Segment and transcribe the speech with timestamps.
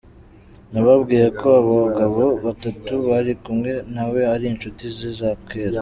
[0.71, 5.79] Nababwiye ko abagabo batatu bari kumwe nawe ari inshuti ze za kera.